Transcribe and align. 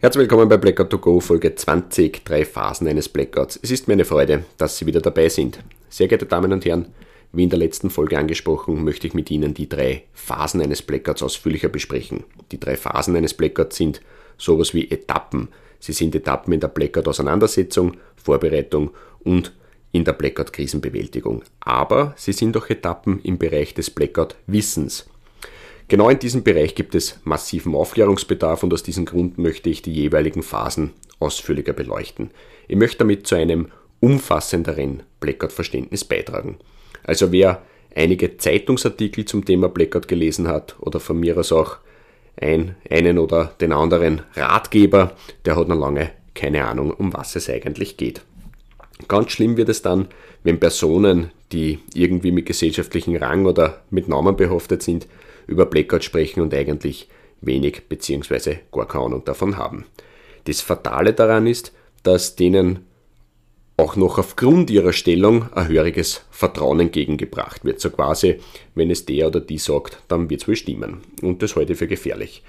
Herzlich 0.00 0.20
willkommen 0.20 0.48
bei 0.48 0.56
Blackout 0.58 0.90
to 0.90 0.98
Go 0.98 1.18
Folge 1.18 1.56
20, 1.56 2.24
drei 2.24 2.44
Phasen 2.44 2.86
eines 2.86 3.08
Blackouts. 3.08 3.58
Es 3.60 3.72
ist 3.72 3.88
mir 3.88 3.94
eine 3.94 4.04
Freude, 4.04 4.44
dass 4.56 4.78
Sie 4.78 4.86
wieder 4.86 5.00
dabei 5.00 5.28
sind. 5.28 5.58
Sehr 5.88 6.06
geehrte 6.06 6.24
Damen 6.24 6.52
und 6.52 6.64
Herren, 6.64 6.86
wie 7.32 7.42
in 7.42 7.50
der 7.50 7.58
letzten 7.58 7.90
Folge 7.90 8.16
angesprochen, 8.16 8.84
möchte 8.84 9.08
ich 9.08 9.14
mit 9.14 9.28
Ihnen 9.28 9.54
die 9.54 9.68
drei 9.68 10.04
Phasen 10.12 10.62
eines 10.62 10.82
Blackouts 10.82 11.24
ausführlicher 11.24 11.68
besprechen. 11.68 12.22
Die 12.52 12.60
drei 12.60 12.76
Phasen 12.76 13.16
eines 13.16 13.34
Blackouts 13.34 13.74
sind 13.74 14.00
sowas 14.36 14.72
wie 14.72 14.88
Etappen. 14.88 15.48
Sie 15.80 15.92
sind 15.92 16.14
Etappen 16.14 16.52
in 16.52 16.60
der 16.60 16.68
Blackout-Auseinandersetzung, 16.68 17.96
Vorbereitung 18.14 18.92
und 19.24 19.52
in 19.90 20.04
der 20.04 20.12
Blackout-Krisenbewältigung. 20.12 21.42
Aber 21.58 22.14
sie 22.16 22.32
sind 22.32 22.56
auch 22.56 22.70
Etappen 22.70 23.20
im 23.24 23.36
Bereich 23.36 23.74
des 23.74 23.90
Blackout-Wissens. 23.90 25.08
Genau 25.88 26.10
in 26.10 26.18
diesem 26.18 26.42
Bereich 26.42 26.74
gibt 26.74 26.94
es 26.94 27.18
massiven 27.24 27.74
Aufklärungsbedarf 27.74 28.62
und 28.62 28.72
aus 28.74 28.82
diesem 28.82 29.06
Grund 29.06 29.38
möchte 29.38 29.70
ich 29.70 29.80
die 29.80 29.92
jeweiligen 29.92 30.42
Phasen 30.42 30.92
ausführlicher 31.18 31.72
beleuchten. 31.72 32.30
Ich 32.68 32.76
möchte 32.76 32.98
damit 32.98 33.26
zu 33.26 33.34
einem 33.34 33.68
umfassenderen 34.00 35.02
Blackout-Verständnis 35.20 36.04
beitragen. 36.04 36.58
Also 37.04 37.32
wer 37.32 37.62
einige 37.94 38.36
Zeitungsartikel 38.36 39.24
zum 39.24 39.44
Thema 39.44 39.68
Blackout 39.68 40.08
gelesen 40.08 40.46
hat 40.46 40.76
oder 40.78 41.00
von 41.00 41.18
mir 41.18 41.36
aus 41.38 41.52
auch 41.52 41.78
ein, 42.40 42.76
einen 42.88 43.18
oder 43.18 43.54
den 43.60 43.72
anderen 43.72 44.22
Ratgeber, 44.36 45.16
der 45.44 45.56
hat 45.56 45.68
noch 45.68 45.78
lange 45.78 46.10
keine 46.38 46.64
Ahnung, 46.66 46.92
um 46.92 47.12
was 47.12 47.34
es 47.34 47.50
eigentlich 47.50 47.96
geht. 47.96 48.22
Ganz 49.08 49.32
schlimm 49.32 49.56
wird 49.56 49.68
es 49.68 49.82
dann, 49.82 50.06
wenn 50.44 50.60
Personen, 50.60 51.32
die 51.50 51.80
irgendwie 51.94 52.30
mit 52.30 52.46
gesellschaftlichen 52.46 53.16
Rang 53.16 53.44
oder 53.44 53.82
mit 53.90 54.08
Namen 54.08 54.36
behaftet 54.36 54.82
sind, 54.82 55.08
über 55.48 55.66
Blackout 55.66 56.04
sprechen 56.04 56.40
und 56.40 56.54
eigentlich 56.54 57.08
wenig 57.40 57.88
bzw. 57.88 58.58
gar 58.70 58.86
keine 58.86 59.06
Ahnung 59.06 59.24
davon 59.24 59.56
haben. 59.56 59.84
Das 60.44 60.60
Fatale 60.60 61.12
daran 61.12 61.46
ist, 61.48 61.72
dass 62.04 62.36
denen 62.36 62.86
auch 63.76 63.96
noch 63.96 64.18
aufgrund 64.18 64.70
ihrer 64.70 64.92
Stellung 64.92 65.52
ein 65.52 65.68
höriges 65.68 66.22
Vertrauen 66.30 66.80
entgegengebracht 66.80 67.64
wird. 67.64 67.80
So 67.80 67.90
quasi, 67.90 68.40
wenn 68.74 68.90
es 68.90 69.06
der 69.06 69.28
oder 69.28 69.40
die 69.40 69.58
sagt, 69.58 69.98
dann 70.08 70.28
wird 70.30 70.42
es 70.42 70.48
wohl 70.48 70.56
stimmen. 70.56 71.02
Und 71.22 71.42
das 71.42 71.56
ich 71.56 71.76
für 71.76 71.86
gefährlich. 71.86 72.42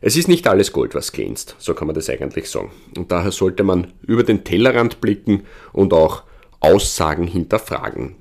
Es 0.00 0.16
ist 0.16 0.28
nicht 0.28 0.46
alles 0.46 0.72
Gold, 0.72 0.94
was 0.94 1.10
glänzt, 1.10 1.56
so 1.58 1.74
kann 1.74 1.86
man 1.86 1.94
das 1.94 2.10
eigentlich 2.10 2.48
sagen. 2.48 2.70
Und 2.96 3.10
daher 3.10 3.32
sollte 3.32 3.64
man 3.64 3.94
über 4.02 4.22
den 4.22 4.44
Tellerrand 4.44 5.00
blicken 5.00 5.44
und 5.72 5.92
auch 5.92 6.22
Aussagen 6.60 7.26
hinterfragen. 7.26 8.14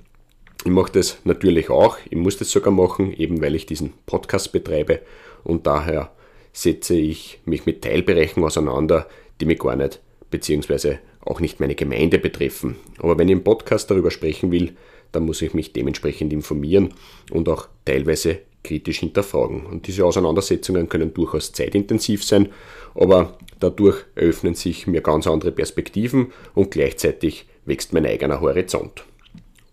Ich 0.66 0.72
mache 0.72 0.92
das 0.94 1.20
natürlich 1.26 1.70
auch, 1.70 2.00
ich 2.10 2.18
muss 2.18 2.38
das 2.38 2.50
sogar 2.50 2.74
machen, 2.74 3.14
eben 3.14 3.40
weil 3.40 3.54
ich 3.54 3.68
diesen 3.68 3.94
Podcast 4.08 4.52
betreibe 4.52 5.00
und 5.44 5.68
daher 5.68 6.12
setze 6.54 6.96
ich 6.96 7.40
mich 7.46 7.68
mit 7.68 7.84
Teilbereichen 7.84 8.44
auseinander, 8.44 9.08
die 9.40 9.46
mich 9.46 9.60
gar 9.60 9.76
nicht, 9.76 10.02
beziehungsweise 10.32 10.98
auch 11.22 11.40
nicht 11.40 11.60
meine 11.60 11.76
Gemeinde 11.76 12.18
betreffen. 12.18 12.78
Aber 12.98 13.16
wenn 13.20 13.28
ich 13.28 13.34
im 13.34 13.44
Podcast 13.44 13.92
darüber 13.92 14.10
sprechen 14.10 14.52
will, 14.52 14.76
dann 15.12 15.28
muss 15.28 15.44
ich 15.44 15.54
mich 15.54 15.72
dementsprechend 15.72 16.34
informieren 16.34 16.96
und 17.30 17.48
auch 17.48 17.68
teilweise 17.86 18.40
kritisch 18.64 19.02
hinterfragen. 19.02 19.68
Und 19.68 19.86
diese 19.86 20.04
Auseinandersetzungen 20.04 20.90
können 20.90 21.14
durchaus 21.14 21.52
zeitintensiv 21.52 22.24
sein, 22.24 22.50
aber 22.96 23.38
dadurch 23.60 24.04
eröffnen 24.16 24.56
sich 24.56 24.88
mir 24.88 25.02
ganz 25.02 25.28
andere 25.28 25.52
Perspektiven 25.52 26.34
und 26.56 26.72
gleichzeitig 26.72 27.46
wächst 27.66 27.94
mein 27.94 28.08
eigener 28.08 28.42
Horizont. 28.42 29.06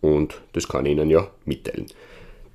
Und 0.02 0.42
das 0.52 0.68
kann 0.68 0.84
ich 0.84 0.92
Ihnen 0.92 1.08
ja 1.08 1.30
mitteilen. 1.46 1.86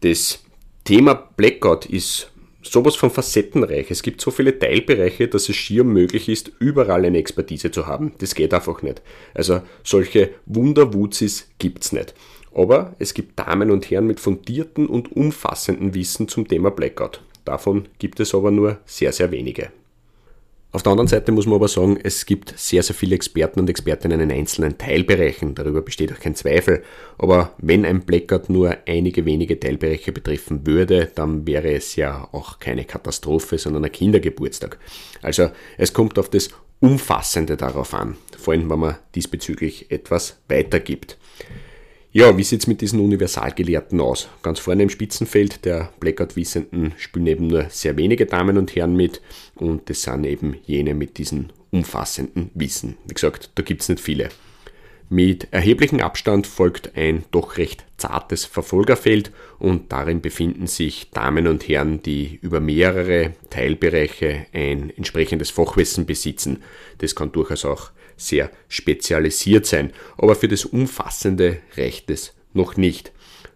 Das 0.01 0.43
Thema 0.83 1.15
Blackout 1.15 1.87
ist 1.87 2.31
sowas 2.61 2.95
von 2.95 3.09
facettenreich. 3.09 3.89
Es 3.89 4.03
gibt 4.03 4.21
so 4.21 4.29
viele 4.29 4.59
Teilbereiche, 4.59 5.27
dass 5.27 5.49
es 5.49 5.55
schier 5.55 5.83
möglich 5.83 6.29
ist, 6.29 6.51
überall 6.59 7.05
eine 7.05 7.17
Expertise 7.17 7.71
zu 7.71 7.87
haben. 7.87 8.13
Das 8.19 8.35
geht 8.35 8.53
einfach 8.53 8.81
nicht. 8.83 9.01
Also 9.33 9.61
solche 9.83 10.31
Wunderwuzis 10.45 11.49
gibt 11.57 11.83
es 11.83 11.91
nicht. 11.93 12.13
Aber 12.53 12.95
es 12.99 13.13
gibt 13.13 13.39
Damen 13.39 13.71
und 13.71 13.89
Herren 13.89 14.07
mit 14.07 14.19
fundierten 14.19 14.87
und 14.87 15.15
umfassenden 15.15 15.93
Wissen 15.93 16.27
zum 16.27 16.47
Thema 16.47 16.71
Blackout. 16.71 17.21
Davon 17.45 17.87
gibt 17.99 18.19
es 18.19 18.35
aber 18.35 18.51
nur 18.51 18.79
sehr, 18.85 19.13
sehr 19.13 19.31
wenige. 19.31 19.71
Auf 20.73 20.83
der 20.83 20.91
anderen 20.91 21.07
Seite 21.07 21.31
muss 21.31 21.45
man 21.45 21.55
aber 21.55 21.69
sagen, 21.69 21.97
es 22.03 22.25
gibt 22.25 22.53
sehr, 22.57 22.83
sehr 22.83 22.95
viele 22.95 23.15
Experten 23.15 23.61
und 23.61 23.69
Expertinnen 23.69 24.19
in 24.19 24.31
einzelnen 24.31 24.77
Teilbereichen. 24.77 25.55
Darüber 25.55 25.81
besteht 25.81 26.11
auch 26.11 26.19
kein 26.19 26.35
Zweifel. 26.35 26.83
Aber 27.17 27.53
wenn 27.57 27.85
ein 27.85 28.01
Blackout 28.01 28.49
nur 28.49 28.75
einige 28.85 29.25
wenige 29.25 29.59
Teilbereiche 29.59 30.11
betreffen 30.11 30.67
würde, 30.67 31.09
dann 31.15 31.47
wäre 31.47 31.71
es 31.71 31.95
ja 31.95 32.27
auch 32.33 32.59
keine 32.59 32.83
Katastrophe, 32.83 33.57
sondern 33.57 33.85
ein 33.85 33.91
Kindergeburtstag. 33.91 34.77
Also 35.21 35.49
es 35.77 35.93
kommt 35.93 36.19
auf 36.19 36.29
das 36.29 36.49
Umfassende 36.79 37.55
darauf 37.57 37.93
an, 37.93 38.17
vor 38.37 38.53
allem 38.53 38.69
wenn 38.69 38.79
man 38.79 38.97
diesbezüglich 39.15 39.89
etwas 39.89 40.37
weitergibt. 40.49 41.17
Ja, 42.17 42.35
wie 42.35 42.43
sieht 42.43 42.61
es 42.61 42.67
mit 42.67 42.81
diesen 42.81 42.99
Universalgelehrten 42.99 44.01
aus? 44.01 44.27
Ganz 44.41 44.57
vorne 44.57 44.81
im 44.81 44.89
Spitzenfeld 44.89 45.63
der 45.65 45.91
Blackout-Wissenden 45.99 46.95
spielen 46.97 47.27
eben 47.27 47.45
nur 47.45 47.69
sehr 47.69 47.95
wenige 47.95 48.25
Damen 48.25 48.57
und 48.57 48.75
Herren 48.75 48.95
mit 48.95 49.21
und 49.53 49.87
das 49.87 50.01
sind 50.01 50.23
eben 50.23 50.57
jene 50.65 50.95
mit 50.95 51.19
diesem 51.19 51.49
umfassenden 51.69 52.49
Wissen. 52.55 52.97
Wie 53.05 53.13
gesagt, 53.13 53.51
da 53.53 53.61
gibt 53.61 53.83
es 53.83 53.89
nicht 53.89 54.01
viele. 54.01 54.29
Mit 55.09 55.49
erheblichem 55.51 55.99
Abstand 55.99 56.47
folgt 56.47 56.97
ein 56.97 57.23
doch 57.29 57.57
recht 57.57 57.85
zartes 57.97 58.45
Verfolgerfeld 58.45 59.31
und 59.59 59.91
darin 59.91 60.19
befinden 60.19 60.65
sich 60.65 61.11
Damen 61.11 61.45
und 61.45 61.67
Herren, 61.69 62.01
die 62.01 62.39
über 62.41 62.59
mehrere 62.59 63.33
Teilbereiche 63.51 64.47
ein 64.53 64.91
entsprechendes 64.97 65.51
Fachwissen 65.51 66.07
besitzen. 66.07 66.63
Das 66.97 67.13
kann 67.13 67.31
durchaus 67.31 67.63
auch 67.63 67.91
sehr 68.17 68.51
spezialisiert 68.67 69.65
sein, 69.65 69.93
aber 70.17 70.35
für 70.35 70.47
das 70.47 70.65
Umfassende 70.65 71.61
reicht 71.77 72.09
es 72.09 72.33
noch 72.53 72.75
nicht. 72.75 73.11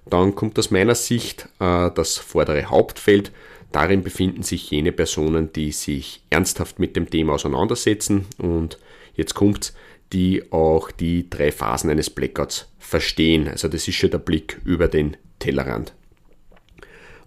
Dann 0.06 0.36
kommt 0.36 0.58
aus 0.58 0.72
meiner 0.72 0.96
Sicht 0.96 1.48
äh, 1.60 1.90
das 1.92 2.18
vordere 2.18 2.66
Hauptfeld. 2.66 3.32
Darin 3.72 4.04
befinden 4.04 4.44
sich 4.44 4.70
jene 4.72 4.92
Personen, 4.92 5.52
die 5.54 5.72
sich 5.72 6.24
ernsthaft 6.30 6.80
mit 6.80 6.96
dem 6.96 7.10
Thema 7.10 7.34
auseinandersetzen 7.34 8.26
und 8.38 8.78
jetzt 9.16 9.34
kommt's, 9.34 9.74
die 10.14 10.52
auch 10.52 10.92
die 10.92 11.30
drei 11.30 11.52
Phasen 11.52 11.90
eines 11.90 12.10
Blackouts 12.10 12.68
verstehen. 12.80 13.48
Also 13.48 13.68
das 13.68 13.88
ist 13.88 13.96
schon 13.96 14.12
der 14.12 14.18
Blick 14.18 14.60
über 14.66 14.88
den 14.88 15.16
Tellerrand. 15.40 15.94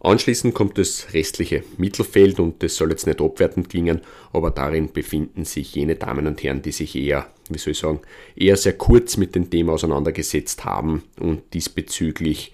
Anschließend 0.05 0.53
kommt 0.53 0.77
das 0.77 1.15
restliche 1.15 1.65
Mittelfeld 1.79 2.39
und 2.39 2.63
das 2.63 2.77
soll 2.77 2.91
jetzt 2.91 3.07
nicht 3.07 3.23
abwertend 3.23 3.71
klingen, 3.71 4.03
aber 4.35 4.51
darin 4.51 4.93
befinden 4.93 5.47
sich 5.47 5.75
jene 5.75 5.97
Damen 5.97 6.27
und 6.27 6.43
Herren, 6.43 6.61
die 6.61 6.73
sich 6.73 6.95
eher, 6.95 7.27
wie 7.49 7.57
soll 7.57 7.71
ich 7.71 7.79
sagen, 7.79 8.01
eher 8.37 8.59
sehr 8.59 8.75
kurz 8.75 9.17
mit 9.17 9.35
dem 9.35 9.49
Thema 9.49 9.73
auseinandergesetzt 9.73 10.67
haben 10.67 11.05
und 11.19 11.55
diesbezüglich, 11.55 12.53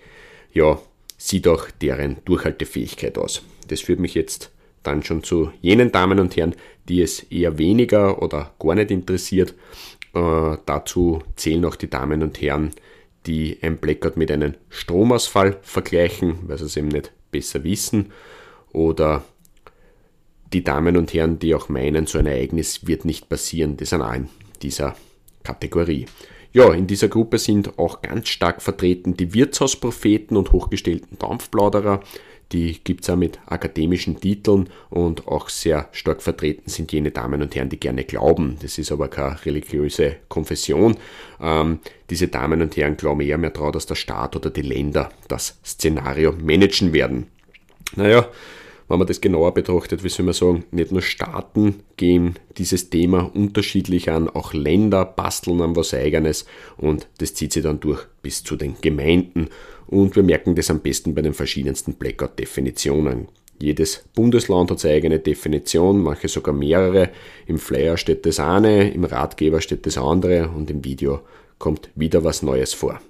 ja, 0.52 0.80
sieht 1.18 1.48
auch 1.48 1.66
deren 1.82 2.18
Durchhaltefähigkeit 2.24 3.18
aus. 3.18 3.42
Das 3.66 3.80
führt 3.80 3.98
mich 3.98 4.14
jetzt 4.14 4.52
dann 4.84 5.02
schon 5.02 5.24
zu 5.24 5.50
jenen 5.60 5.90
Damen 5.90 6.20
und 6.20 6.36
Herren, 6.36 6.54
die 6.88 7.02
es 7.02 7.24
eher 7.32 7.58
weniger 7.58 8.22
oder 8.22 8.54
gar 8.60 8.76
nicht 8.76 8.92
interessiert. 8.92 9.54
Äh, 10.14 10.56
dazu 10.66 11.20
zählen 11.34 11.64
auch 11.64 11.74
die 11.74 11.90
Damen 11.90 12.22
und 12.22 12.40
Herren, 12.40 12.70
die 13.26 13.58
ein 13.60 13.78
Blackout 13.78 14.16
mit 14.16 14.30
einem 14.30 14.54
Stromausfall 14.68 15.58
vergleichen, 15.62 16.38
weil 16.46 16.56
sie 16.56 16.66
es 16.66 16.76
eben 16.76 16.88
nicht 16.88 17.12
besser 17.30 17.64
wissen 17.64 18.12
oder 18.72 19.24
die 20.52 20.64
Damen 20.64 20.96
und 20.96 21.14
Herren, 21.14 21.38
die 21.38 21.54
auch 21.54 21.68
meinen, 21.68 22.06
so 22.06 22.18
ein 22.18 22.26
Ereignis 22.26 22.86
wird 22.86 23.04
nicht 23.04 23.28
passieren, 23.28 23.76
die 23.76 23.84
sind 23.84 24.02
auch 24.02 24.14
in 24.14 24.28
dieser 24.62 24.96
Kategorie. 25.44 26.06
Ja, 26.52 26.72
in 26.72 26.88
dieser 26.88 27.08
Gruppe 27.08 27.38
sind 27.38 27.78
auch 27.78 28.02
ganz 28.02 28.28
stark 28.28 28.60
vertreten 28.60 29.16
die 29.16 29.32
Wirtshauspropheten 29.34 30.36
und 30.36 30.50
hochgestellten 30.50 31.16
Dampfplauderer. 31.18 32.00
Die 32.52 32.82
gibt 32.82 33.04
es 33.04 33.10
auch 33.10 33.16
mit 33.16 33.38
akademischen 33.46 34.20
Titeln 34.20 34.68
und 34.88 35.28
auch 35.28 35.48
sehr 35.48 35.88
stark 35.92 36.20
vertreten 36.20 36.68
sind 36.68 36.92
jene 36.92 37.12
Damen 37.12 37.42
und 37.42 37.54
Herren, 37.54 37.68
die 37.68 37.78
gerne 37.78 38.04
glauben. 38.04 38.56
Das 38.60 38.76
ist 38.76 38.90
aber 38.90 39.08
keine 39.08 39.44
religiöse 39.44 40.16
Konfession. 40.28 40.96
Ähm, 41.40 41.78
diese 42.10 42.28
Damen 42.28 42.60
und 42.60 42.76
Herren 42.76 42.96
glauben 42.96 43.20
eher 43.20 43.38
mehr 43.38 43.50
daran, 43.50 43.72
dass 43.72 43.86
der 43.86 43.94
Staat 43.94 44.34
oder 44.34 44.50
die 44.50 44.62
Länder 44.62 45.10
das 45.28 45.58
Szenario 45.64 46.32
managen 46.32 46.92
werden. 46.92 47.28
Naja, 47.94 48.28
wenn 48.90 48.98
man 48.98 49.06
das 49.06 49.20
genauer 49.20 49.54
betrachtet, 49.54 50.02
wie 50.02 50.08
soll 50.08 50.24
man 50.24 50.34
sagen, 50.34 50.64
nicht 50.72 50.90
nur 50.90 51.00
Staaten 51.00 51.76
gehen 51.96 52.34
dieses 52.58 52.90
Thema 52.90 53.30
unterschiedlich 53.32 54.10
an, 54.10 54.28
auch 54.28 54.52
Länder 54.52 55.04
basteln 55.04 55.60
an 55.60 55.76
was 55.76 55.94
eigenes 55.94 56.44
und 56.76 57.06
das 57.18 57.34
zieht 57.34 57.52
sich 57.52 57.62
dann 57.62 57.78
durch 57.78 58.04
bis 58.20 58.42
zu 58.42 58.56
den 58.56 58.74
Gemeinden 58.80 59.48
und 59.90 60.14
wir 60.14 60.22
merken 60.22 60.54
das 60.54 60.70
am 60.70 60.80
besten 60.80 61.14
bei 61.14 61.22
den 61.22 61.34
verschiedensten 61.34 61.94
Blackout-Definitionen. 61.94 63.28
Jedes 63.60 64.04
Bundesland 64.14 64.70
hat 64.70 64.78
seine 64.78 64.94
eigene 64.94 65.18
Definition, 65.18 66.00
manche 66.00 66.28
sogar 66.28 66.54
mehrere. 66.54 67.10
Im 67.46 67.58
Flyer 67.58 67.96
steht 67.96 68.24
das 68.24 68.38
eine, 68.40 68.90
im 68.92 69.04
Ratgeber 69.04 69.60
steht 69.60 69.84
das 69.84 69.98
andere 69.98 70.48
und 70.48 70.70
im 70.70 70.84
Video 70.84 71.20
kommt 71.58 71.90
wieder 71.94 72.24
was 72.24 72.42
Neues 72.42 72.72
vor. 72.72 73.00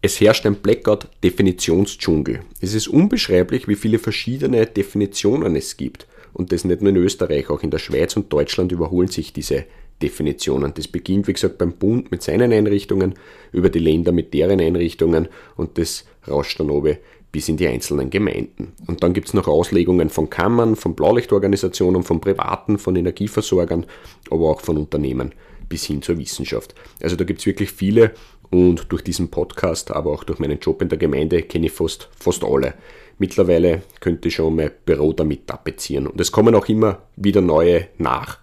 Es 0.00 0.20
herrscht 0.20 0.46
ein 0.46 0.56
Blackout-Definitionsdschungel. 0.56 2.40
Es 2.60 2.74
ist 2.74 2.88
unbeschreiblich, 2.88 3.68
wie 3.68 3.76
viele 3.76 3.98
verschiedene 3.98 4.66
Definitionen 4.66 5.56
es 5.56 5.76
gibt. 5.76 6.06
Und 6.32 6.50
das 6.50 6.64
nicht 6.64 6.80
nur 6.80 6.90
in 6.90 6.96
Österreich, 6.96 7.50
auch 7.50 7.62
in 7.62 7.70
der 7.70 7.78
Schweiz 7.78 8.16
und 8.16 8.32
Deutschland 8.32 8.72
überholen 8.72 9.08
sich 9.08 9.32
diese 9.32 9.66
Definitionen. 10.02 10.74
Das 10.74 10.88
beginnt, 10.88 11.28
wie 11.28 11.32
gesagt, 11.32 11.58
beim 11.58 11.72
Bund 11.72 12.10
mit 12.10 12.22
seinen 12.22 12.52
Einrichtungen, 12.52 13.14
über 13.52 13.70
die 13.70 13.78
Länder 13.78 14.12
mit 14.12 14.34
deren 14.34 14.60
Einrichtungen 14.60 15.28
und 15.56 15.78
das 15.78 16.04
rauscht 16.28 16.60
dann 16.60 16.70
oben 16.70 16.98
bis 17.30 17.48
in 17.48 17.56
die 17.56 17.66
einzelnen 17.66 18.10
Gemeinden. 18.10 18.72
Und 18.86 19.02
dann 19.02 19.14
gibt 19.14 19.28
es 19.28 19.34
noch 19.34 19.48
Auslegungen 19.48 20.10
von 20.10 20.28
Kammern, 20.28 20.76
von 20.76 20.94
Blaulichtorganisationen, 20.94 22.02
von 22.02 22.20
Privaten, 22.20 22.78
von 22.78 22.94
Energieversorgern, 22.94 23.86
aber 24.30 24.50
auch 24.50 24.60
von 24.60 24.76
Unternehmen 24.76 25.32
bis 25.68 25.86
hin 25.86 26.02
zur 26.02 26.18
Wissenschaft. 26.18 26.74
Also 27.02 27.16
da 27.16 27.24
gibt 27.24 27.40
es 27.40 27.46
wirklich 27.46 27.70
viele 27.70 28.12
und 28.50 28.92
durch 28.92 29.02
diesen 29.02 29.30
Podcast, 29.30 29.90
aber 29.90 30.12
auch 30.12 30.24
durch 30.24 30.38
meinen 30.38 30.58
Job 30.58 30.82
in 30.82 30.88
der 30.88 30.98
Gemeinde 30.98 31.42
kenne 31.42 31.66
ich 31.66 31.72
fast, 31.72 32.08
fast 32.18 32.44
alle. 32.44 32.74
Mittlerweile 33.18 33.82
könnte 34.00 34.28
ich 34.28 34.34
schon 34.34 34.56
mein 34.56 34.70
Büro 34.84 35.12
damit 35.12 35.46
tapezieren 35.46 36.06
und 36.06 36.20
es 36.20 36.32
kommen 36.32 36.54
auch 36.54 36.68
immer 36.68 37.02
wieder 37.16 37.40
neue 37.40 37.88
nach. 37.98 38.38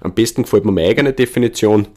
Am 0.00 0.14
besten 0.14 0.42
gefällt 0.42 0.64
mir 0.64 0.72
meine 0.72 0.88
eigene 0.88 1.12
Definition, 1.12 1.88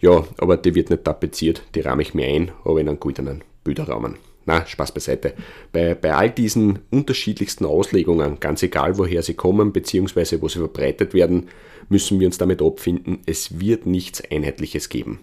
ja, 0.00 0.24
aber 0.38 0.56
die 0.56 0.74
wird 0.74 0.90
nicht 0.90 1.04
tapeziert, 1.04 1.62
die 1.74 1.80
rahme 1.80 2.02
ich 2.02 2.12
mir 2.12 2.26
ein, 2.26 2.52
aber 2.64 2.80
in 2.80 2.88
einen 2.88 3.00
goldenen 3.00 3.42
Bilderrahmen. 3.64 4.16
Na, 4.46 4.64
Spaß 4.64 4.92
beiseite. 4.92 5.34
Bei, 5.72 5.94
bei 5.94 6.14
all 6.14 6.30
diesen 6.30 6.78
unterschiedlichsten 6.90 7.66
Auslegungen, 7.66 8.38
ganz 8.38 8.62
egal 8.62 8.96
woher 8.96 9.22
sie 9.22 9.34
kommen 9.34 9.72
bzw. 9.72 10.40
wo 10.40 10.48
sie 10.48 10.60
verbreitet 10.60 11.14
werden, 11.14 11.48
müssen 11.88 12.20
wir 12.20 12.28
uns 12.28 12.38
damit 12.38 12.62
abfinden, 12.62 13.18
es 13.26 13.60
wird 13.60 13.86
nichts 13.86 14.22
Einheitliches 14.30 14.88
geben. 14.88 15.20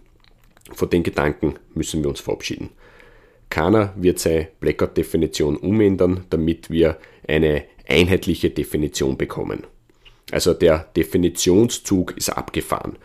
Von 0.74 0.90
den 0.90 1.04
Gedanken 1.04 1.56
müssen 1.74 2.04
wir 2.04 2.10
uns 2.10 2.20
verabschieden. 2.20 2.70
Keiner 3.50 3.94
wird 3.96 4.20
seine 4.20 4.50
Blackout-Definition 4.60 5.58
umändern, 5.58 6.26
damit 6.30 6.70
wir 6.70 6.98
eine 7.28 7.64
einheitliche 7.88 8.50
Definition 8.50 9.18
bekommen. 9.18 9.64
Also 10.32 10.54
der 10.54 10.90
Definitionszug 10.96 12.18
ist 12.18 12.30
abgefahren. 12.30 12.98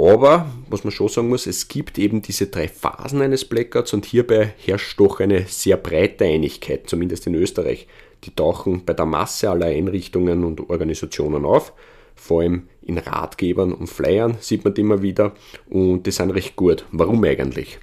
Aber, 0.00 0.46
was 0.68 0.84
man 0.84 0.92
schon 0.92 1.08
sagen 1.08 1.28
muss, 1.28 1.46
es 1.46 1.68
gibt 1.68 1.98
eben 1.98 2.22
diese 2.22 2.46
drei 2.46 2.68
Phasen 2.68 3.20
eines 3.20 3.44
Blackouts 3.44 3.92
und 3.92 4.06
hierbei 4.06 4.54
herrscht 4.58 4.98
doch 4.98 5.20
eine 5.20 5.44
sehr 5.46 5.76
breite 5.76 6.24
Einigkeit, 6.24 6.88
zumindest 6.88 7.26
in 7.26 7.34
Österreich. 7.34 7.86
Die 8.24 8.34
tauchen 8.34 8.84
bei 8.84 8.94
der 8.94 9.06
Masse 9.06 9.50
aller 9.50 9.66
Einrichtungen 9.66 10.44
und 10.44 10.70
Organisationen 10.70 11.44
auf 11.44 11.72
vor 12.20 12.42
allem 12.42 12.68
in 12.82 12.98
Ratgebern 12.98 13.72
und 13.72 13.88
Flyern 13.88 14.36
sieht 14.40 14.64
man 14.64 14.74
die 14.74 14.82
immer 14.82 15.00
wieder 15.00 15.32
und 15.70 16.04
die 16.04 16.10
sind 16.10 16.30
recht 16.30 16.54
gut. 16.54 16.84
Warum 16.92 17.24
eigentlich? 17.24 17.78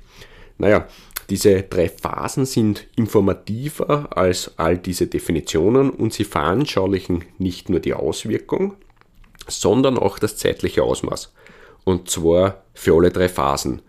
Naja, 0.59 0.87
diese 1.29 1.63
drei 1.63 1.89
Phasen 1.89 2.45
sind 2.45 2.87
informativer 2.95 4.15
als 4.15 4.53
all 4.57 4.77
diese 4.77 5.07
Definitionen 5.07 5.89
und 5.89 6.13
sie 6.13 6.23
veranschaulichen 6.23 7.25
nicht 7.39 7.69
nur 7.69 7.79
die 7.79 7.93
Auswirkung, 7.93 8.75
sondern 9.47 9.97
auch 9.97 10.19
das 10.19 10.37
zeitliche 10.37 10.83
Ausmaß. 10.83 11.33
Und 11.87 12.09
zwar 12.09 12.65
für 12.73 12.95
alle 12.95 13.11
drei 13.11 13.29
Phasen. 13.29 13.81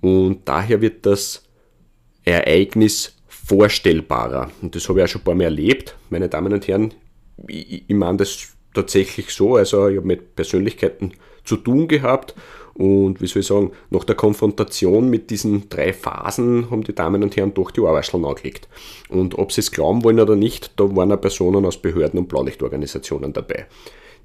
Und 0.00 0.40
daher 0.46 0.80
wird 0.80 1.06
das 1.06 1.44
Ereignis 2.24 3.14
vorstellbarer. 3.28 4.50
Und 4.62 4.74
das 4.74 4.88
habe 4.88 4.98
ich 4.98 5.04
auch 5.04 5.08
schon 5.08 5.20
ein 5.20 5.24
paar 5.24 5.36
Mal 5.36 5.44
erlebt, 5.44 5.94
meine 6.10 6.28
Damen 6.28 6.52
und 6.52 6.66
Herren. 6.66 6.92
Ich, 7.46 7.84
ich 7.88 7.94
meine 7.94 8.16
das 8.16 8.48
tatsächlich 8.74 9.30
so. 9.30 9.54
Also 9.54 9.86
ich 9.86 9.96
habe 9.96 10.08
mit 10.08 10.34
Persönlichkeiten 10.34 11.12
zu 11.44 11.56
tun 11.56 11.86
gehabt 11.86 12.34
und 12.74 13.22
wie 13.22 13.28
soll 13.28 13.42
ich 13.42 13.46
sagen, 13.46 13.70
nach 13.90 14.02
der 14.02 14.16
Konfrontation 14.16 15.08
mit 15.08 15.30
diesen 15.30 15.68
drei 15.68 15.92
Phasen 15.92 16.68
haben 16.68 16.82
die 16.82 16.96
Damen 16.96 17.22
und 17.22 17.36
Herren 17.36 17.54
doch 17.54 17.70
die 17.70 17.80
Ohrwascheln 17.80 18.24
angelegt. 18.24 18.66
Und 19.08 19.38
ob 19.38 19.52
sie 19.52 19.60
es 19.60 19.70
glauben 19.70 20.02
wollen 20.02 20.18
oder 20.18 20.34
nicht, 20.34 20.72
da 20.80 20.96
waren 20.96 21.12
auch 21.12 21.20
Personen 21.20 21.64
aus 21.64 21.80
Behörden 21.80 22.18
und 22.18 22.26
Blaulichtorganisationen 22.26 23.32
dabei. 23.32 23.66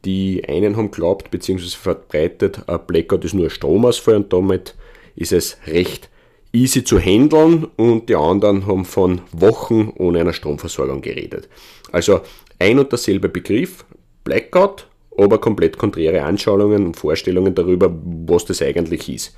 Die 0.05 0.43
einen 0.47 0.77
haben 0.77 0.91
glaubt 0.91 1.31
bzw. 1.31 1.67
verbreitet, 1.77 2.67
ein 2.67 2.79
Blackout 2.87 3.25
ist 3.25 3.33
nur 3.33 3.45
ein 3.45 3.51
Stromausfall 3.51 4.15
und 4.15 4.33
damit 4.33 4.75
ist 5.15 5.31
es 5.31 5.57
recht 5.67 6.09
easy 6.53 6.83
zu 6.83 6.99
handeln 6.99 7.65
und 7.77 8.09
die 8.09 8.15
anderen 8.15 8.65
haben 8.67 8.85
von 8.85 9.21
Wochen 9.31 9.93
ohne 9.97 10.21
einer 10.21 10.33
Stromversorgung 10.33 11.01
geredet. 11.01 11.47
Also 11.91 12.21
ein 12.59 12.79
und 12.79 12.91
derselbe 12.91 13.29
Begriff, 13.29 13.85
Blackout, 14.23 14.87
aber 15.17 15.39
komplett 15.39 15.77
konträre 15.77 16.23
Anschauungen 16.23 16.85
und 16.85 16.97
Vorstellungen 16.97 17.55
darüber, 17.55 17.93
was 18.27 18.45
das 18.45 18.61
eigentlich 18.61 19.09
ist. 19.09 19.35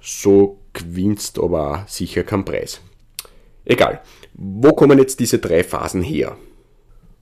So 0.00 0.58
gewinnst 0.72 1.38
aber 1.38 1.84
auch 1.84 1.88
sicher 1.88 2.22
keinen 2.22 2.44
Preis. 2.44 2.80
Egal, 3.64 4.02
wo 4.34 4.72
kommen 4.72 4.98
jetzt 4.98 5.18
diese 5.18 5.38
drei 5.38 5.64
Phasen 5.64 6.02
her? 6.02 6.36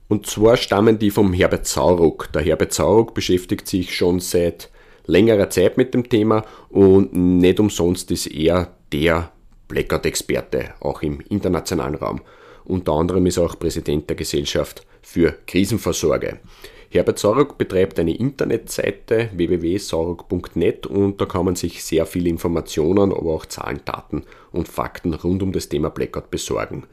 Und 0.07 0.27
zwar 0.27 0.57
stammen 0.57 0.99
die 0.99 1.09
vom 1.09 1.33
Herbert 1.33 1.65
Sauruck. 1.65 2.31
Der 2.31 2.43
Herbert 2.43 2.73
Sauruck 2.73 3.13
beschäftigt 3.13 3.67
sich 3.67 3.95
schon 3.95 4.19
seit 4.19 4.69
längerer 5.07 5.49
Zeit 5.49 5.77
mit 5.77 5.93
dem 5.93 6.07
Thema 6.07 6.45
und 6.69 7.13
nicht 7.13 7.59
umsonst 7.59 8.11
ist 8.11 8.27
er 8.27 8.73
der 8.91 9.31
Blackout-Experte, 9.67 10.73
auch 10.79 11.01
im 11.01 11.21
internationalen 11.29 11.95
Raum. 11.95 12.21
Unter 12.65 12.93
anderem 12.93 13.25
ist 13.25 13.37
er 13.37 13.43
auch 13.45 13.59
Präsident 13.59 14.09
der 14.09 14.15
Gesellschaft 14.15 14.85
für 15.01 15.35
Krisenvorsorge. 15.47 16.39
Herbert 16.89 17.19
Sauruck 17.19 17.57
betreibt 17.57 17.99
eine 17.99 18.15
Internetseite 18.15 19.29
www.sauruck.net 19.33 20.85
und 20.85 21.19
da 21.19 21.25
kann 21.25 21.45
man 21.45 21.55
sich 21.55 21.83
sehr 21.83 22.05
viele 22.05 22.29
Informationen, 22.29 23.11
aber 23.11 23.33
auch 23.33 23.45
Zahlen, 23.47 23.81
Daten 23.85 24.23
und 24.51 24.67
Fakten 24.67 25.13
rund 25.13 25.43
um 25.43 25.51
das 25.51 25.67
Thema 25.67 25.89
Blackout 25.89 26.31
besorgen. 26.31 26.85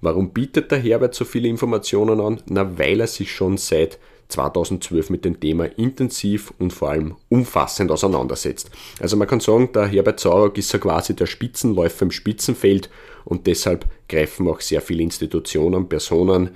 Warum 0.00 0.30
bietet 0.30 0.70
der 0.70 0.78
Herbert 0.78 1.14
so 1.14 1.24
viele 1.24 1.48
Informationen 1.48 2.20
an? 2.20 2.40
Na, 2.48 2.78
weil 2.78 3.00
er 3.00 3.06
sich 3.06 3.32
schon 3.32 3.56
seit 3.56 3.98
2012 4.28 5.10
mit 5.10 5.24
dem 5.24 5.38
Thema 5.38 5.66
intensiv 5.78 6.52
und 6.58 6.72
vor 6.72 6.90
allem 6.90 7.14
umfassend 7.28 7.90
auseinandersetzt. 7.90 8.70
Also 9.00 9.16
man 9.16 9.28
kann 9.28 9.40
sagen, 9.40 9.70
der 9.72 9.86
Herbert 9.86 10.20
Sauruck 10.20 10.58
ist 10.58 10.68
so 10.68 10.78
quasi 10.78 11.14
der 11.14 11.26
Spitzenläufer 11.26 12.02
im 12.02 12.10
Spitzenfeld 12.10 12.90
und 13.24 13.46
deshalb 13.46 13.86
greifen 14.08 14.48
auch 14.48 14.60
sehr 14.60 14.80
viele 14.80 15.02
Institutionen, 15.02 15.88
Personen, 15.88 16.50